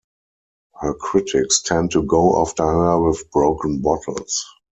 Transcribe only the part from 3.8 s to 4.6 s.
bottles.